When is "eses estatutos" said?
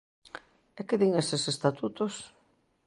1.21-2.13